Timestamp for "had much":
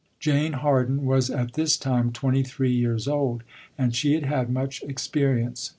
4.25-4.81